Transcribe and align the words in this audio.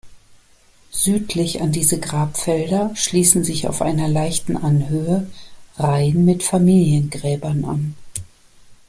Südlich 0.89 1.61
an 1.61 1.71
diese 1.71 1.99
Grabfelder 1.99 2.91
schließen 2.95 3.43
sich 3.43 3.67
auf 3.67 3.83
einer 3.83 4.07
leichten 4.07 4.57
Anhöhe 4.57 5.29
Reihen 5.77 6.25
mit 6.25 6.41
Familiengräbern 6.41 7.63
an. 7.65 7.95